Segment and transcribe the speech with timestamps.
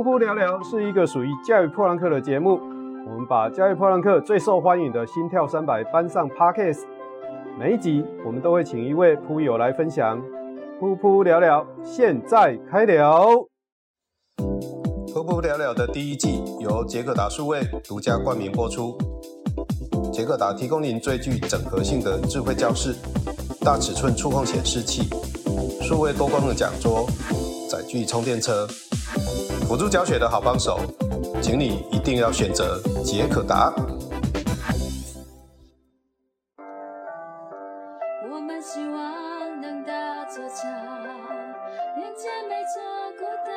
[0.00, 2.58] 噗噗聊聊是一个属于教育破浪客的节目，
[3.06, 6.84] 我们把教育破浪客最受欢迎的心跳三百搬上 Podcast。
[7.58, 10.18] 每一集我们都会请一位噗友来分享。
[10.80, 13.26] 噗噗聊聊，现在开聊。
[14.38, 18.96] 噗噗聊聊的第一季由杰克达数位独家冠名播出。
[20.10, 22.94] 杰克达提供您最具整合性的智慧教室、
[23.60, 25.10] 大尺寸触控显示器、
[25.82, 27.04] 数位多功能讲桌、
[27.70, 28.66] 载具充电车。
[29.70, 30.80] 辅助教学的好帮手，
[31.40, 33.72] 请你一定要选择杰可达。
[38.28, 40.66] 我们希望能搭座桥，
[41.96, 42.82] 连接每座
[43.16, 43.52] 孤岛。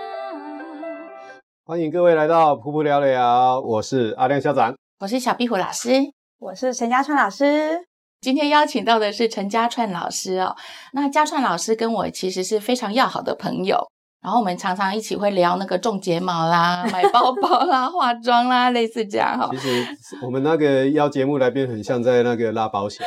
[1.65, 5.93] 欢迎各位来到噗噗聊聊，我是阿亮校长，我是小壁虎老师，
[6.37, 7.87] 我是陈家川老师。
[8.21, 10.55] 今天邀请到的是陈家川老师哦。
[10.91, 13.89] 那家川老师跟我其实是非常要好的朋友。
[14.23, 19.49] 然后我们常常一起会聊那个种睫毛啦、 买包包啦、 化妆啦，类似这样哈。
[19.51, 19.85] 其实
[20.21, 23.05] 我们那个邀节目来宾很像在那个拉保险，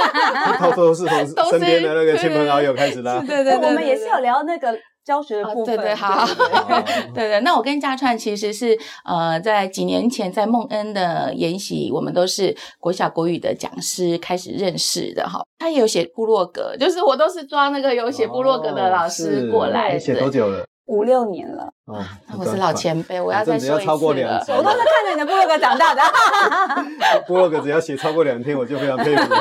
[0.58, 3.18] 偷偷是从身边的那个亲朋好友开始拉。
[3.20, 4.78] 对对对，我们也是有聊那个
[5.08, 5.74] 教学的部分。
[5.74, 6.26] 对对好，
[7.14, 7.40] 对对。
[7.40, 15.40] 那我跟嘉川其实是呃，在几年前在孟恩的研习，我们都是国小国语的讲师开始认识的哈。
[15.58, 19.98] 他也有写部落格，就是我都是抓那个有写部落格的老师过来。
[19.98, 20.66] 写多久了？
[20.88, 24.44] 五六年了，哦，那我是老前辈，我要再说一次了。
[24.48, 26.02] 我都是看着你的部落格长大的。
[27.28, 29.34] 部落格只要写超过两天，我就非常佩服，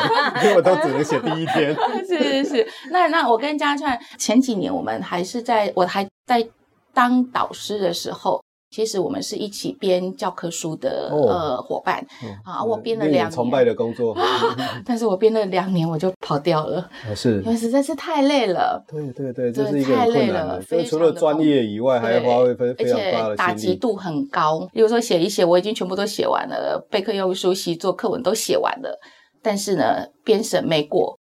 [0.43, 1.75] 因为我都只能写第一天。
[2.05, 6.45] 是是是，那那我跟嘉川前几年，我们还是在我还在
[6.93, 8.41] 当导师的时候。
[8.69, 14.15] 其实我们是一起编教科书的、哦、呃伙伴、哦、啊，我编了两年，崇拜的工作
[14.85, 18.83] 但是我编了两年我就跑掉了，哦、是因为实在是太累了。
[18.87, 24.67] 对对对，这是一个太累了，所以除了专业以外，还要花费非非常大的打击度很高。
[24.73, 28.99] 比如说写一写，我已经全部都写完了，备课用书、习作课文都写完了，
[29.41, 31.17] 但是呢，编审没过，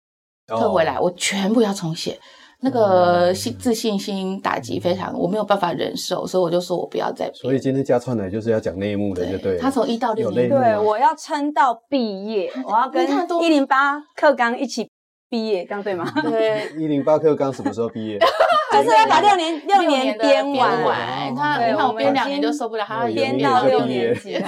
[0.47, 2.19] 退回来、哦、我全部要重写。
[2.65, 7.29] 那个信自信心打击非常，我没有办法忍受，所以我就说我不要再。
[7.35, 9.59] 所以今天家川来就是要讲内幕的，就对。
[9.59, 13.05] 他从一到六年，对，我要撑到毕业， 我要跟
[13.43, 14.89] 一零八课纲一起
[15.29, 16.09] 毕业，这样对吗？
[16.23, 16.71] 对。
[16.79, 18.17] 一零八课纲什么时候毕业？
[18.73, 21.35] 就是要把六年六年编完。
[21.35, 24.41] 他你看我编两年就受不了，还要编到六年级。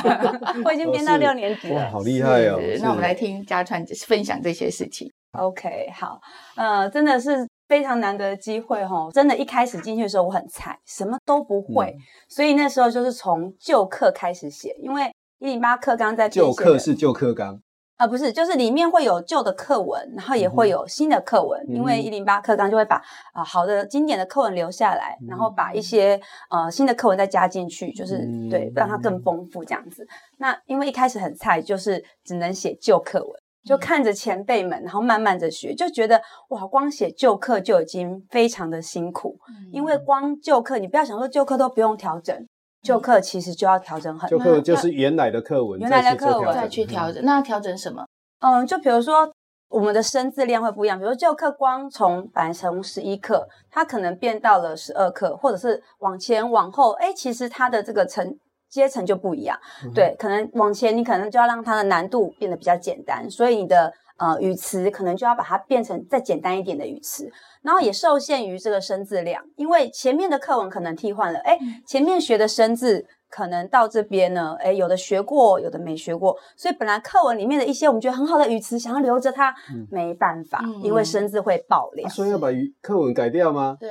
[0.65, 2.61] 我已经编到六年级了，哇，好厉害哦！
[2.81, 5.11] 那我们来听家川分享这些事情。
[5.37, 6.21] OK，好，
[6.55, 7.45] 呃，真的是。
[7.75, 11.99] 非常难得的机会哈，真的，一开始进去的时候我很菜，什么都不会，嗯、
[12.29, 17.61] 所以那时候就是从旧课开始写，因为一零八课纲在旧课是旧课纲
[17.97, 22.95] 啊，不是，就是里面会有旧的课文，然后也会有新的课文，嗯、因为一零八课纲就会把
[23.33, 26.21] 啊、呃、好的经典的课文留下来，嗯、然后把一些
[26.51, 30.07] 呃新的课文再加进去，就是、嗯、对，让它更丰富这样子。
[30.39, 33.44] 那因为一开始很菜，就是只能写旧课文。
[33.65, 39.39] 就看着前辈们，然后慢慢的学，就觉得哇，光写旧课就已经非常的辛苦。
[39.49, 42.47] 嗯、因为光旧课，你不要想说旧课都不用调整，
[42.83, 44.39] 旧课其实就要调整很多。
[44.39, 47.25] 旧课就是原来的课文，原来的课文再去调整。
[47.25, 48.05] 那要调整什么？
[48.41, 49.33] 嗯，就比如说
[49.71, 58.37] 我们的生字量会不一样，比如旧课光从本来从十一课，它可能变到了十二课，或者是往前往后，哎，其实它的这个成。
[58.75, 67.31] 阶层就不一样，嗯、对，可能往前你可能就要让它的难度变得比较简单，所以你的呃语词可能就要把它变成再简单一点的语词，
[67.65, 73.05] 然后也受限于这个生字量，因为前面的课文可能替换了，诶，前面学的生字。
[73.31, 82.05] 可能到这边呢，诶，有的学过，有的没学过，所以本来课文里面的一些我们觉得很好的语词，想要留着它，嗯、没办法，嗯、因为生字会爆裂。
[82.05, 83.77] 啊、所以要把语课文改掉吗？
[83.81, 83.91] 对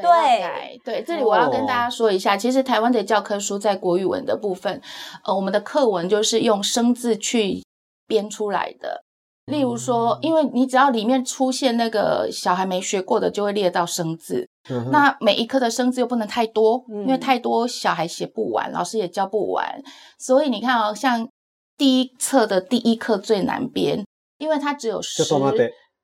[0.86, 4.82] 对，这里我要跟大家说一下，哦、其实台湾的教科书在国语文的部分，
[5.26, 7.62] 呃，我们的课文就是用生字去
[8.08, 9.04] 编出来的。
[9.46, 14.48] 例如说，因为你只要里面出现那个小孩没学过的，就会列到生字。
[14.70, 19.82] 嗯、那每一课的生字又不能太多，嗯、因为太多小孩写不完，老师也教不完。
[20.18, 21.28] 所以你看哦，像
[21.78, 24.06] 第一册的第一课最难编，
[24.38, 25.24] 因为它只有十。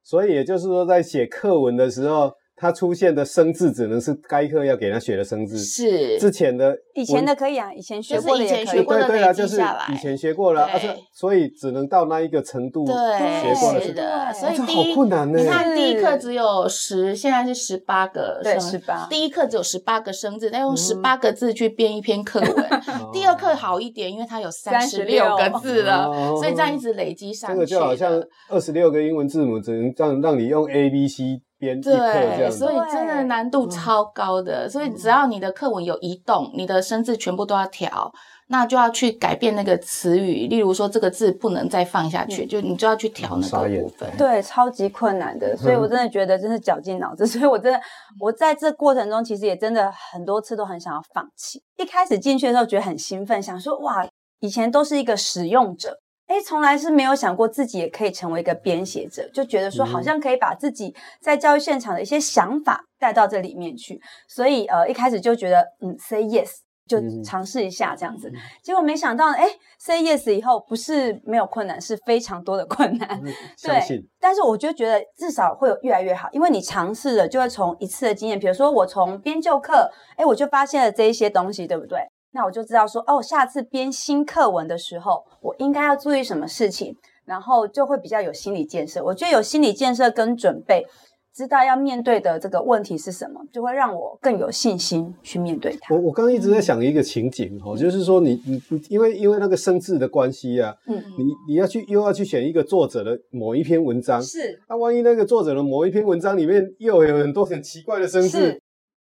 [0.03, 2.31] 所以也就是说，在写课文的时候。
[2.59, 6.19] 他出现的生字只能是该课要给他学的生字，是。
[6.19, 9.95] 之前的以前的可以啊，以前学过的也可以，就是以前学过对对啊，累积就是下来。
[9.95, 12.93] 以前学过了，而且所以只能到那一个程度对，
[13.41, 13.81] 学过了。
[13.81, 15.39] 是的，所以第一好困难呢。
[15.39, 20.77] 你看第一课只有十，现在是十八个对生18第一课只有十八个生字，但用嗯。
[20.77, 22.49] 十八个字去编一篇课文。
[22.49, 23.09] 哦。
[23.13, 26.35] 第二课好一点，因为它有三十六个字了，哦。
[26.35, 27.55] 所以这样一直累积上去。
[27.55, 32.57] 这个就好像二十六个英文字母，只能让让你用 A B C 编一课这对，样子。
[32.57, 34.67] 所以真的难度超高的。
[34.69, 38.11] 所以只要你的课文有移动，你的生字全部都要调，
[38.47, 40.47] 那就要去改变那个词语。
[40.47, 44.09] 例如说，这个字不能再放下去，就你就要去调那个部分。
[44.17, 45.55] 对，超级困难的。
[45.55, 47.27] 所以我 真的觉得真是绞尽脑汁。
[47.27, 47.79] 所以我真的，
[48.19, 51.61] 我在这过程中其实也真的很多次都很想要放弃。
[51.77, 54.07] 一开始进去的时候觉得很兴奋，想说哇，
[54.39, 55.99] 以前都是一个使用者。
[56.29, 68.31] 诶，从来是没有想过自己也可以成为一个编写者，就觉得说好像可以把自己在教育现场的一些想法带到这里面去，所以呃一开始就觉得嗯 say yes 就尝试一下这样子，
[68.63, 69.43] 结果没想到诶
[69.79, 73.19] say yes 以后不是没有困难，是非常多的困难，
[73.63, 73.79] 对，
[74.19, 81.99] 但是我就觉得至少会有越来越好，因为你尝试了就会从一次的经验，比如说我从编就课，诶我就发现了这一些东西，对不对？
[82.31, 86.95] 那我就知道说，哦，下次编新课文的时候，我应该要注意什么事情，
[87.25, 89.03] 然后就会比较有心理建设。
[89.03, 90.85] 我觉得有心理建设跟准备，
[91.33, 95.95] 知道要面对的这个问题是什么，就会让我更有信心去面对它。
[95.95, 108.59] 我我刚刚一直在想一个情景哦，就是说你你你，因为因为那个生字的关系啊，嗯，你你要去又要去选一个作者的某一篇文章，是，那万一那个作者的某一篇文章里面又有很多很奇怪的生字，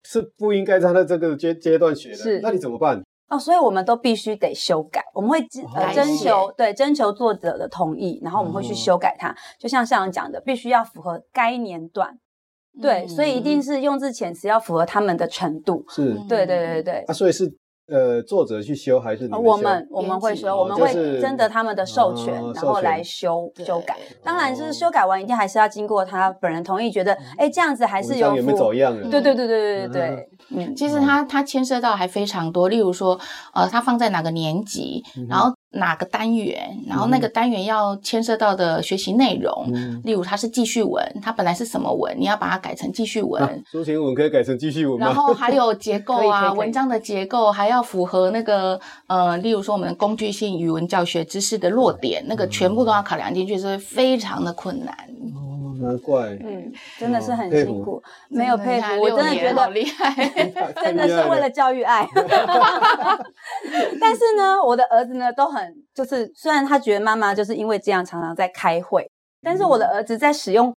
[0.02, 3.00] 是，不应该在他这个阶阶段学的，是那你怎么办？
[3.28, 5.38] 哦，所以我们都必须得修改，我们会
[5.74, 9.34] 呃征求对征求作者的同意，然后我们会去修改它。
[9.58, 12.18] 就像校长讲的，必须要符合该年段，
[12.80, 15.84] 对，嗯所以一定是用字遣词要符合他们的程度。
[15.88, 17.04] 是对对对对。
[17.06, 17.50] 啊，所以是
[17.88, 19.40] 呃作者去修还是你修？
[19.40, 23.98] 我们我们会修，哦我们会征得他们的授权，哦然后来修修改。
[24.22, 29.08] 当然，就是修改完一定还是要经过他本人同意，觉得哎这样子还是有有没有走样了？
[29.10, 33.18] 对对对对对对对，嗯，其实它它牵涉到还非常多，例如说，
[33.54, 39.66] 呃，它放在哪个年级，然后哪个单元，然后那个单元要牵涉到的学习内容，
[40.04, 43.64] 例如它是记叙文，它本来是什么文，你要把它改成记叙文。
[43.72, 44.98] 抒情文可以改成记叙文？
[44.98, 54.94] 然后还有结构啊， 文章的结构还要符合那个呃，例如说我们工具性语文教学知识的落点，那个全部都要考量进去，所以非常的困难。
[55.34, 55.41] 哦，
[55.82, 56.28] 难怪。
[56.42, 60.14] 嗯，真的是很辛苦，没有佩服，我真的觉得好厉害。
[60.82, 62.08] 真的是为了教育爱，
[64.00, 69.10] 但是呢，我的儿子呢都很就是，虽然他觉得妈妈就是因为这样常常在开会，
[69.42, 70.74] 但是我的儿子在使用，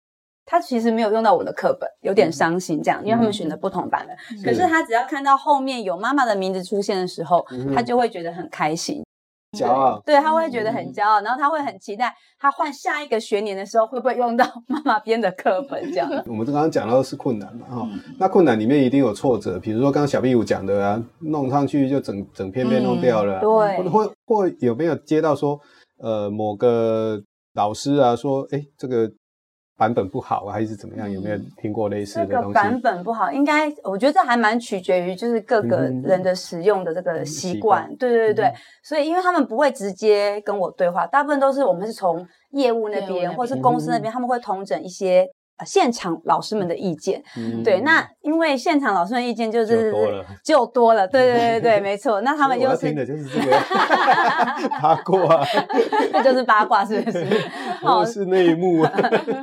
[0.46, 4.16] 他其实没有用到我的课本，有点伤心这样，因为他们选的不同版本。
[4.42, 9.04] 可是他只要看到后面有妈妈的名字出现的时候，他就会觉得很开心。
[9.54, 16.10] 骄傲，对，他会觉得很骄傲，然后他会很期待，他换下一个学年的时候会不会用到妈妈编的课本这样。
[16.26, 25.58] 我们刚刚讲到的是困难嘛，哈、嗯，那困难里面一定有挫折，比如说刚刚小壁虎讲的啊，弄上去就整整篇被弄掉了、啊嗯，对，或或有没有接到说，
[25.98, 27.20] 呃，某个
[27.54, 29.10] 老师啊说，哎，这个。
[29.76, 31.10] 版本不好还是怎么样？
[31.10, 32.40] 有没有听过类似的东西？
[32.42, 37.88] 这个版本不好，应该我觉得这还蛮取决于就是各个人的使用的这个习惯。
[37.90, 45.28] 嗯、对对对所以因为他们不会直接跟我对话，大部分都是我们是从业务那边，那边或是公司那边、嗯，他们会统整一些。
[45.56, 49.92] 呃，现场老师们的意见，嗯、对，那因为现场老师们的意见就是
[50.44, 52.20] 就多了，对对对对， 没错。
[52.22, 53.56] 那他们、就是听的就是这个
[54.82, 55.44] 八卦，
[56.12, 57.24] 这就是八卦，是不是？
[57.82, 58.90] 哦，是内幕啊。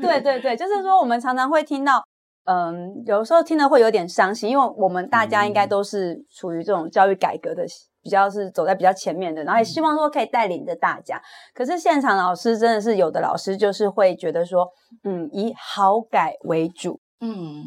[0.01, 2.03] 对对对，就是说我们常常会听到，
[2.43, 7.63] 嗯，有时候听了会有点伤心，因为我们大家应该都是处于这种教育改革的。
[8.01, 11.21] 比较是走在比较前面的，然后也希望说可以带领着大家。
[11.53, 14.67] 可是现场老师真的是有的老师就是会觉得说，
[15.03, 17.63] 嗯，以好改为主，嗯，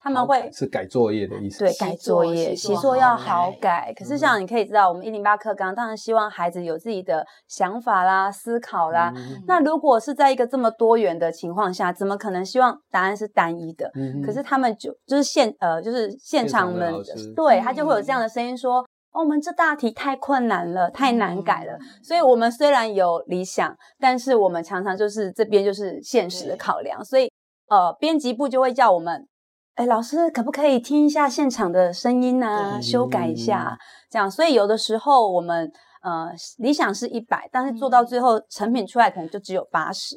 [0.00, 3.92] 他们会是改作业的意思，对，改作业，习作要好改。
[3.96, 9.12] 可是像你可以知道，我们一零八课纲当然希望孩子有自己的想法啦、思考啦。
[9.16, 13.90] 嗯、那如果是在一个这么多元的情况下，怎么可能希望答案是单一的？
[13.94, 16.94] 嗯、可是他们就就是现呃就是现场们，
[17.34, 18.84] 对他就会有这样的声音说。
[19.12, 21.74] 哦，我们这大题太困难了，太难改了。
[21.74, 27.04] 嗯、所以，我们虽然有理想，但是我们常常就是这边就是现实的考量。
[27.04, 27.30] 所以，
[27.68, 29.28] 呃，编辑部就会叫我们，
[29.74, 33.78] 哎，老师可不可以听一下现场的声音啊，修改一下，
[34.10, 34.30] 这样。
[34.30, 35.70] 所以，有的时候我们
[36.02, 40.16] 呃理想是一百，但是做到最后成品出来可能就只有八十。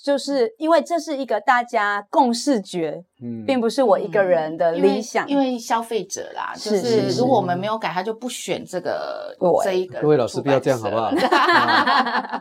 [0.00, 5.28] 就是因为这是一个大家共视觉，嗯，并不是我一个人的理想。
[5.28, 10.00] 因为，因为消费者啦，是就是如果我们没有改，他就不选这个这一个。
[10.00, 11.10] 各位老师不要这样好不好？
[11.30, 12.40] 啊、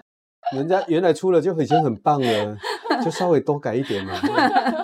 [0.54, 2.58] 人家原来出了就已经很棒了，
[3.04, 4.14] 就稍微多改一点嘛。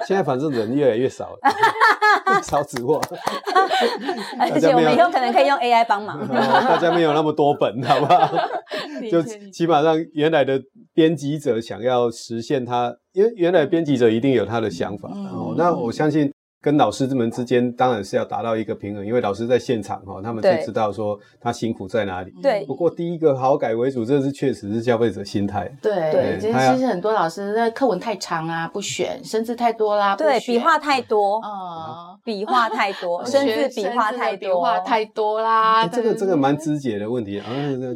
[0.05, 1.39] 现在反正人越来越少了。
[2.41, 3.00] 少子化，
[4.39, 6.20] 而且我们以后可能可以用 AI 帮忙。
[6.27, 8.29] 大家没有那么多本，好不好？
[9.10, 10.60] 就起码让原来的
[10.93, 15.10] 编辑者想要实现他，因为原来编辑者一定有他的想法。
[15.10, 16.32] 哦，那我相信。
[16.63, 22.34] 跟老师们之间当然是要达到一个平衡，因为老师在现场哈，他们才知道说他辛苦在哪里。
[22.41, 22.63] 对。
[22.65, 25.70] 不过第一个好改为主，这是确实是消费者心态。
[25.82, 26.48] 对对，其
[26.79, 31.41] 实很多老师那课文太长啊，不选；生字太多啦，对，笔画太多。
[31.41, 35.86] 啊，笔画太多， 生字笔画太多，笔画太多啦。
[35.86, 37.46] 这个这个蛮直接的问题啊，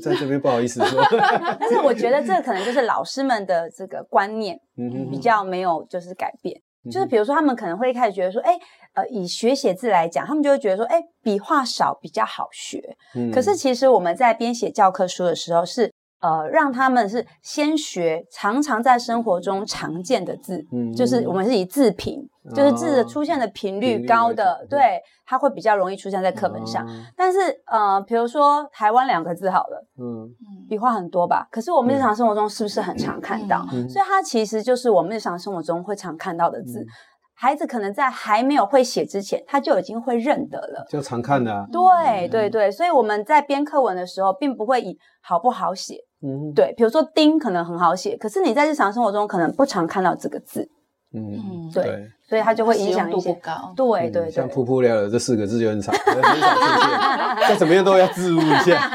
[0.03, 1.01] 在这边不好意思说。
[1.57, 6.61] 但是我觉得这可能就是老师们的这个观念，嗯，比较没有就是改变。
[6.89, 8.57] 就是比如说，他们可能会一开始觉得说，哎，
[8.93, 12.97] 呃，以学写字来讲，他们就会觉得说，哎，笔画少比较好学。
[13.15, 13.31] 嗯。
[13.31, 26.85] 可是其实我们在编写教科书的时候是，是呃，让他们是先学常常在生活中常见的字，嗯，就是我们是以字频，嗯、就是字的出现的频率高的，对，它会比较容易出现在课本上。
[26.87, 30.33] 嗯、但是呃，比如说台湾两个字好了，嗯。
[30.67, 33.65] 笔画很多吧，可是我们日常生活中是不是很常看到？
[33.71, 36.81] 嗯、所以它其实就是我们日常生活中会常看到的字。
[36.81, 36.87] 嗯、
[37.33, 41.65] 孩子可能在还没有会写之前，他就已经会认得了，就常看的、啊。
[41.71, 45.95] 对对对，所以我们在编课文的时候，并不会以好不好写。
[46.23, 50.69] 嗯，对，比如说“丁”可能很好写，可是你在日常生活中可能不常看到这个字。
[51.13, 51.83] 嗯，对。
[51.83, 57.47] 对所以它就会影响度不高，对对，像“噗噗聊聊”这四个字就很长， 很少出现。
[57.47, 58.91] 再怎么样都要自入一下，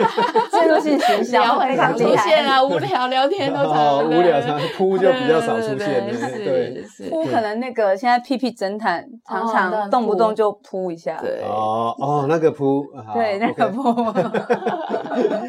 [0.63, 5.79] 置入性行销会常出现啊，无聊聊天都 常，无聊常“噗”就比较少出现。
[6.45, 11.17] 对，“噗”可能那个现在屁屁侦探常常动不动就“噗”一下。
[11.23, 14.13] 对哦哦，那个“噗”，对那个“噗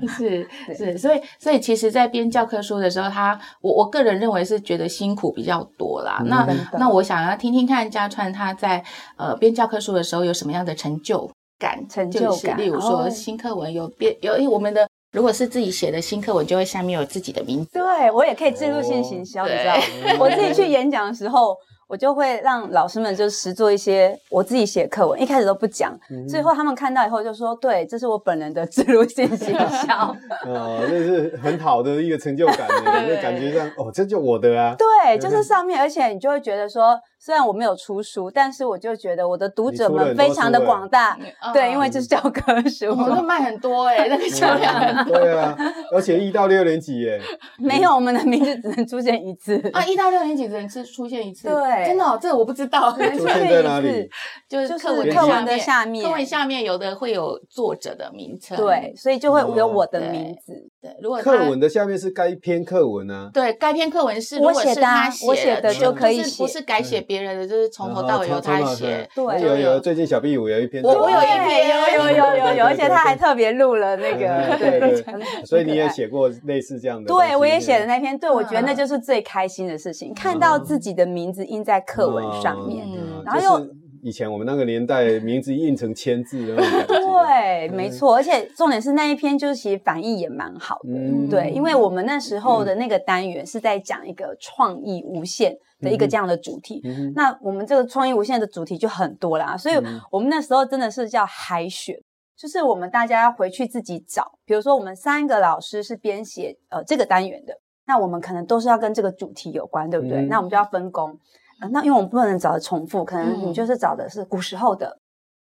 [0.16, 6.22] ”，是是，所以所以其实，在编教科书的时候，他我我个人认为是觉得辛苦比较多啦。
[6.24, 6.46] 那
[6.78, 7.00] 那我。
[7.10, 8.84] 想要听听看嘉川他在
[9.16, 11.28] 呃编教科书的时候有什么样的成就
[11.60, 11.78] 感？
[11.88, 17.70] 成就感，例如说新课文有变有，因为我们的如果是自己写的新课文，就会下面有自己的名字。
[17.74, 19.74] 对，我也可以自入性行销，你知道？
[20.18, 21.54] 我自己去演讲的时候。
[21.90, 30.14] 我就会让老师们就实做一些我自己写课文，一开始都不讲，嗯、最后他们看到以后就说：“对，这是我本人的置入性行销。
[30.46, 32.68] ”哦，这是很好的一个成就感，
[33.08, 34.76] 就感觉上哦，这就我的啊。
[34.78, 41.18] 对，就是上面，而且你就会觉得说，虽然我没有出书，但是我就觉得我的读者们非常的广大。
[41.52, 45.18] 对，因为这是教科书，我们都卖很多哎，那个销量很多。
[45.18, 45.54] 对啊，
[45.92, 47.20] 而且一到六年级耶，
[47.60, 51.46] 没有，我们的名字只能出现一次啊，一到六年级只能出出现一次。
[51.48, 51.84] 对。
[51.84, 52.90] 真的，这个我不知道。
[52.92, 54.08] 出现在哪里？
[54.48, 60.70] 就是课文课文的下面，课文下面有的会有作者的名称，对，所以就会有我的名字。
[60.82, 63.30] 对，如果课文的下面是该篇课文呢？
[63.34, 64.86] 对，该篇课文是我写的，
[65.26, 69.06] 我写的就可以写，不是改写别人的，就是从头到尾由他写。
[69.14, 75.04] 对，有有，最近小 B 五有一篇，我我有一篇，有有有有有，而且他还特别录了那个，对对。
[75.44, 77.08] 所以你也写过类似这样的？
[77.08, 82.86] 对，我也写的那篇，对，我觉得那就是最开心的事情，看到自己的名字印在课文上面。
[82.90, 83.68] 嗯，然后又
[84.02, 87.09] 以前我们那个年代，名字印成签字的那种感觉。
[87.40, 90.90] 对，没错，而且重点是那一篇就是其实反应也蛮好的。
[90.90, 96.80] 嗯，对，因为我们那时候的那个单元是在讲一个创意无限的一个这样的主题。
[96.84, 99.74] 嗯，那我们这个创意无限的主题就很多啦，所以
[100.10, 101.96] 我们那时候真的是叫海选，
[102.36, 104.38] 就是我们大家要回去自己找。
[104.44, 107.54] 比如说我们三个老师是编写呃这个单元的，
[107.86, 110.22] 那我们可能都是要跟这个主题有关，对不对？
[110.26, 111.18] 那我们就要分工。
[111.60, 114.98] 呃，那因为我们不能找的重复，可能你就是找的是古时候的，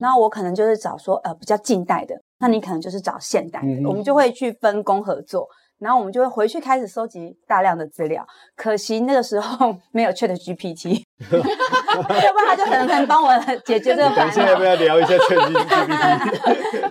[0.02, 5.46] 嗯、然后我可能就是找说呃比较近代的，那你可能就是找现代的，嗯、我们就会去分工合作。
[5.78, 11.38] 然后我们就会回去开始收集大量的资料，可惜那个时候 没有 ChatGPT，要
[12.32, 13.32] 不然他就可能帮我
[13.64, 14.34] 解决这个烦恼。
[14.34, 15.16] 等一下要不要聊一下？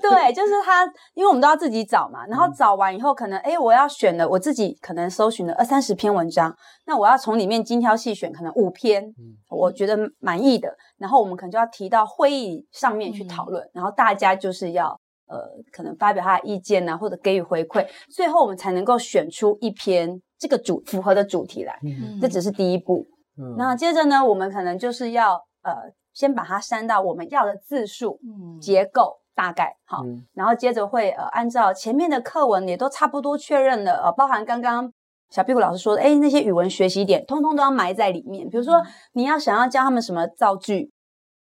[0.01, 9.03] 对，就是他，因为我们都要自己找嘛，然后找完以后，可能哎，我要选了我自己可能搜寻了二三十篇文章，那我要从里面精挑细选，可能五篇，
[9.49, 14.99] 我觉得满意的，然后我们可能就要提到会议上面去讨论，然后大家就是要。
[15.31, 15.37] 呃，
[15.71, 21.79] 可能发表他的意见啊，或者给予回馈，最后我们才能够选出一篇这个主符合的主题来。
[21.85, 23.07] 嗯，这只是第一步。
[23.37, 25.73] 嗯，那接着呢，我们可能就是要呃，
[26.13, 34.91] 先把它删到我们要的字数、嗯、结构大概好，嗯、然后接着会呃，按照前面的课文也都差不多确认了，呃，包含刚刚
[35.29, 38.49] 小屁股老师说的，哎，那些语文学习点，通通都要埋在里面。
[38.49, 38.81] 比如说，
[39.13, 40.91] 你要想要教他们什么造句，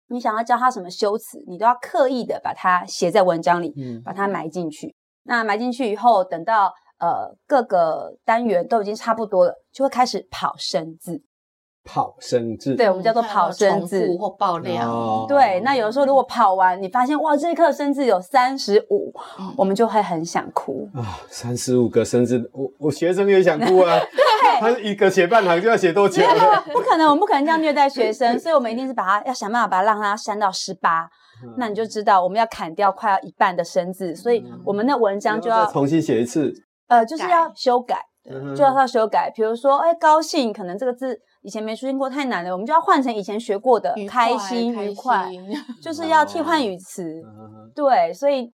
[0.09, 4.97] 你想要教他什么修辞，你都要刻意的把它写在文章里，嗯，把它埋进去。
[5.23, 11.23] 那埋进去以后，等到呃各个单元都已经差不多了，就会开始跑生字。
[11.87, 14.91] 跑生字，对，我们叫做跑生字或爆量。
[14.91, 19.15] 哦、对，那有的时候如果跑完，你发现哇，这一课生字有三十五，
[19.57, 21.17] 我们就会很想哭啊。
[21.31, 23.99] 三十五个生字，我我学生也想哭啊。
[24.13, 26.23] 对，他一个写半行就要写多久？
[26.73, 31.09] 不可能，我们不可能这样虐待学生， 所以我们一定是把它要想办法把它让它删到十八、
[31.45, 31.55] 嗯。
[31.57, 36.53] 那你就知道我们要砍掉快要一半的生字，所以我们的文章就要，要重新写一次。
[36.89, 38.01] 呃，就是要修改，
[38.55, 39.31] 就要要修改。
[39.35, 41.19] 比如说，哎，高兴，可能这个字。
[41.47, 45.31] 以前没出现过，太难了，我们就要换成以前学过的开心、愉快，
[45.81, 47.23] 就是要替换语词。
[47.73, 48.53] 对，所以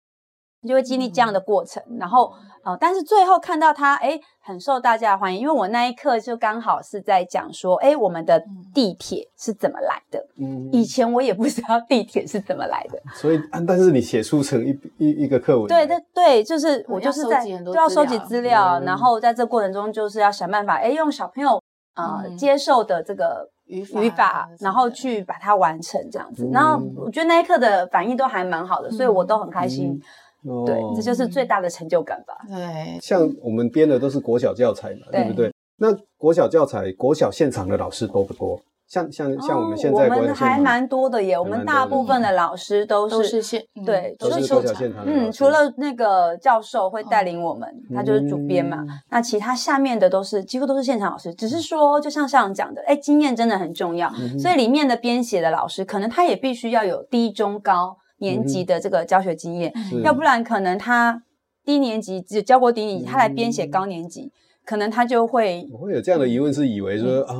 [0.62, 1.80] 你就会经历这样的过程。
[2.00, 2.32] 然后，
[2.64, 8.42] 呃，但是最后看到他，哎，很受大家欢迎，因为我那一刻就刚好是在讲说，哎，我们的
[8.74, 10.26] 地铁是怎么来的。
[10.40, 13.00] 嗯，以前我也不知道地铁是怎么来的。
[13.14, 15.68] 所以，但是你写出成一一一个课文。
[15.68, 21.62] 对对对，就是我就是在就要收集资料，然后在这过程中就是要想办法，哎，用小朋友。
[21.94, 26.44] 呃、嗯，接受的这个语法，语法，然后去把它完成这样子。
[26.44, 30.00] 嗯、然后我觉得那一刻的反应都还蛮好的，嗯、所以我都很开心、
[30.44, 30.64] 嗯。
[30.64, 32.34] 对，这就是最大的成就感吧。
[32.48, 35.52] 对，像我们编的都是国小教材嘛，对，对不对？
[35.76, 38.58] 那国小教材，国小现场的老师多不多？
[38.90, 41.38] 像像像我们现在、哦，我们还蛮多的耶。
[41.38, 45.04] 我们大部分的老师都是，都是现对，都是现场。
[45.06, 48.88] 嗯，除了那个教授会带领我们，哦、他就是主编嘛、嗯。
[49.08, 51.32] 那其他下面的都是几乎都是现场老师。
[51.32, 54.12] 只是说，就像校长讲的，哎，经验真的很重要。
[54.18, 61.22] 嗯、所以里面的编写的老师，可能他也必须要有低、中、高年级的这个教学经验，嗯、要不然可能他
[61.64, 64.32] 低年级只教过低年级，他来编写高年级。
[64.70, 67.34] 嗯可能他就会，我会有这样的疑问，是以为说、嗯、啊，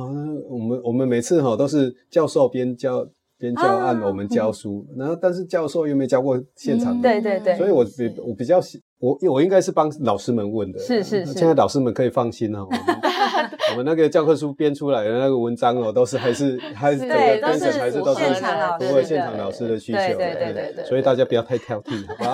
[0.49, 3.07] 我们我们每次哈都是教授边教
[3.39, 8.59] 边教案，我们教书、啊，然后但是教授又没教过现场、嗯，对对对，所以我比我比较
[8.99, 11.01] 我我应该是帮老师们问的，是。
[11.01, 12.67] 是是，现在老师们可以放心哈。
[13.71, 22.33] 我们那个教科书编出来的那个文章哦，都是还是 还是对，都是还是都是现场老师，符合现场老师的需求，对对对对对，所以大家不要太挑剔，好不好？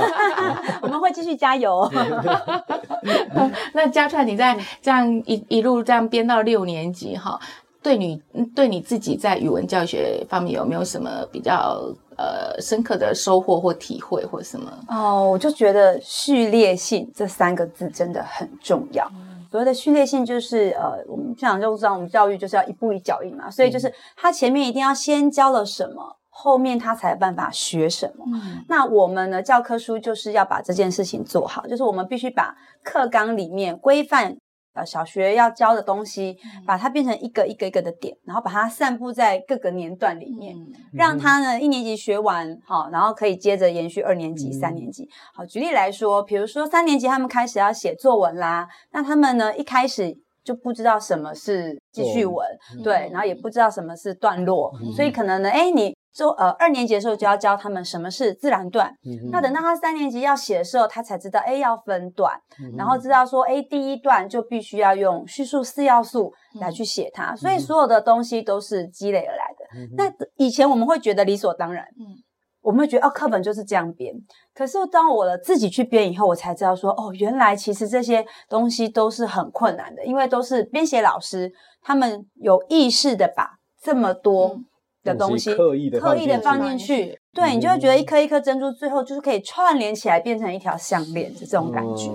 [0.84, 1.90] 我们会继续加油。
[3.74, 7.40] 那嘉川，你在这样一一路这样编到六年级哈，
[7.82, 8.22] 对你
[8.56, 11.82] 对你自己在语文教学方面有没有什么比较
[12.18, 14.72] 呃深刻的收获或体会或什么？
[14.90, 19.10] 哦，我就觉得序列性这三个字真的很重要。
[19.50, 28.26] 所谓的序列性就是，呃，我们家长就知道，我们教育就是要一步一脚印嘛，所以就是他前面一定要先教了什么，后面他才有办法学什么。
[28.34, 28.64] 嗯。
[28.68, 34.38] 那我们呢，教科书就是要把这件事情做好，就是我们必须把课纲里面规范。
[34.78, 45.10] 呃，小学要教的东西，把它变成一个一个一个的点，然后把它散布在各个年段里面，嗯、让他呢一年级学完，好，然后可以接着延续二年级、嗯、三年级。
[45.34, 55.96] 好，举例来说，比如说三年级他们开始要写作文啦，那他们呢一开始就不知道什么是记叙文，嗯、对，然后也不知道什么是段落，嗯、所以可能呢，哎，你。
[56.18, 69.66] 说呃，二年级的时候就要教他们什么是自然段，嗯、那等到他三年级要写的时候，他才知道，哎，要分段，嗯、然后知道说，哎，第一段就必须要用叙述四要素来去写它，嗯，所以所有的东西都是积累而来的。
[69.78, 72.18] 嗯、那以前我们会觉得理所当然，嗯，
[72.62, 74.12] 我们会觉得哦，课本就是这样编。
[74.56, 81.52] 可是当我自己去编以后，我才知道说，哦，原来其实这些东西都是很困难的，因为都是编写老师
[81.84, 84.60] 他们有意识的把这么多。
[85.04, 92.12] 嗯的东西刻意的刻意的放进去，对，你就会觉得一颗一颗珍珠最后就是可以串联起来变成一条项链的这种感觉。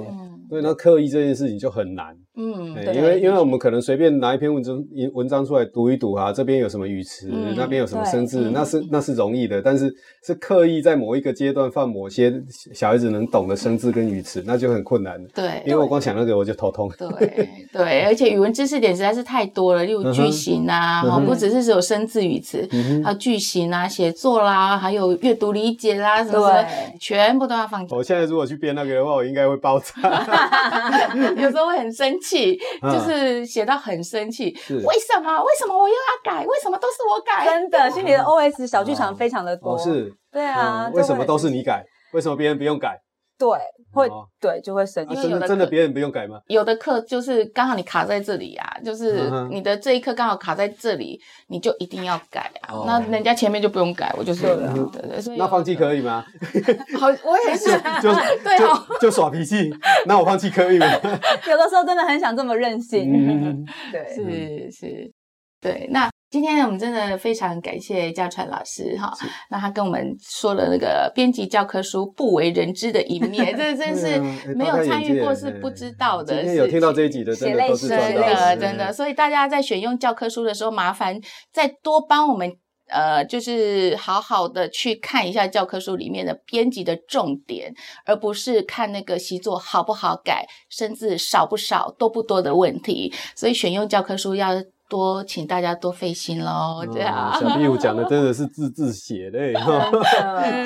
[0.48, 2.14] 所以那刻意这件事情就很难。
[2.34, 12.32] 嗯，对，因为因为我们可能随便拿一篇文章文章出来读一读啊，这边有什么语词，嗯、那边有什么生字，那是那是容易的，但是是刻意在某一个阶段放某些
[12.72, 15.22] 小孩子能懂的生字跟语词，那就很困难。
[15.34, 16.90] 对，因为我光想那个我就头痛。
[16.96, 26.68] 对对，而且语文知识点实在是太多了，例如句型啊，哈、嗯，不只是只有生字语词，嗯、还有句型啊、写作啦，还有阅读理解啦，什么什么，
[26.98, 27.94] 全部都要放进去。
[27.94, 29.92] 我现在如果去编那个的话，我应该会爆炸
[31.36, 33.02] 有时候会很生气，就。
[33.02, 35.42] 是写到很生气，为什么？
[35.42, 36.46] 为什么我又要改？
[36.46, 37.44] 为什么都是我改？
[37.44, 39.74] 真的，心里的 OS 小剧场非常的多。
[39.74, 41.84] 哦，是，对啊，为什么都是你改？
[42.12, 42.96] 为什么别人不用改？
[43.42, 43.58] 对，
[43.92, 44.08] 会
[44.40, 45.14] 对就会生气。
[45.16, 46.40] 真的真的别人不用改吗？
[46.46, 52.84] 有的课就是刚好你卡在这里啊，就是你的这一课刚好卡在这里，你就一定要改啊。
[52.86, 55.20] 那人家前面就不用改，我就说了，对对。
[55.20, 56.24] 所以那放弃可以吗？
[56.98, 58.12] 好，我也是，就
[58.44, 58.58] 对
[59.00, 59.74] 就耍脾气，
[60.06, 60.86] 那我放弃可以吗？
[61.50, 63.66] 有的时候真的很想这么任性。
[63.90, 65.12] 对，是是，
[65.60, 66.11] 对那。
[66.32, 69.12] 今天呢，我们真的非常感谢家传老师哈，
[69.50, 74.18] 那他跟我们说了那个编辑教科书不为人知的一面，这 真是
[74.54, 76.36] 没有参与过是不知道的。
[76.36, 78.90] 今天有听到这一集的，真的都是真的真的。
[78.90, 81.20] 所以大家在选用教科书的时候，麻烦
[81.52, 82.50] 再多帮我们
[82.88, 87.74] 呃，就是好好的去看一下教科书里面的编辑的重点，
[88.06, 93.12] 而不是看那个习作好不好改，生字少不少、多不多的问题。
[93.36, 94.54] 所以选用教科书要。
[94.92, 97.32] 多，请大家多费心喽，这样。
[97.32, 99.54] 哦、小壁虎讲的真的是字字血泪，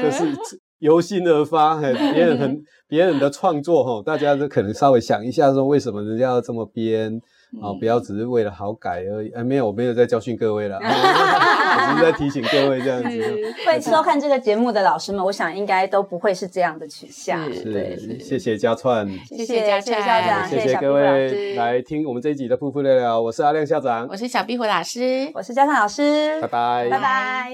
[0.02, 0.36] 就是
[0.80, 7.20] 由心而发，别人很 别人的创作哈，大家都可能稍微想一下，说为什么人家要这么编。
[7.62, 9.30] 哦，不要只是为了好改而已。
[9.30, 13.08] 哎，没有，我没有在教训各位了， 我只是在提醒各位这样子。
[13.64, 17.42] 会收看这个节目的老师们，我想应该都不会是这样的取向。
[17.52, 23.20] 是，谢谢嘉串，谢谢嘉串校长，谢谢各位来听我们这一集的噗噗聊聊。
[23.20, 27.50] 我是阿亮校长，我是小壁虎老师，我是嘉串老师，拜拜，拜拜。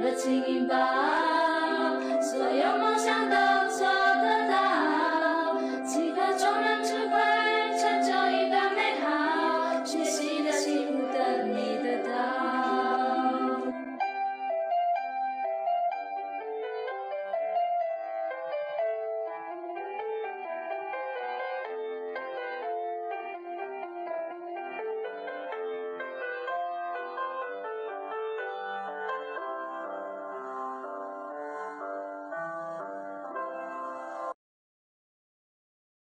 [0.00, 0.68] 热情